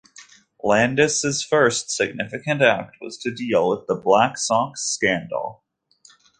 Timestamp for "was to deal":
3.01-3.69